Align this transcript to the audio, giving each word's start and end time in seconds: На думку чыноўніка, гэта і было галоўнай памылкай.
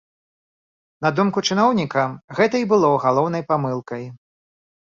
На 1.05 1.11
думку 1.17 1.43
чыноўніка, 1.51 2.07
гэта 2.39 2.55
і 2.65 2.67
было 2.73 2.89
галоўнай 3.07 3.47
памылкай. 3.53 4.03